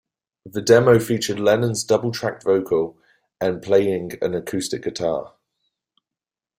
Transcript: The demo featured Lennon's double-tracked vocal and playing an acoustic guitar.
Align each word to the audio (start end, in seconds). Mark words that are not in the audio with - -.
The 0.47 0.63
demo 0.63 0.97
featured 0.97 1.39
Lennon's 1.39 1.83
double-tracked 1.83 2.41
vocal 2.41 2.97
and 3.39 3.61
playing 3.61 4.13
an 4.23 4.33
acoustic 4.33 4.81
guitar. 4.81 5.35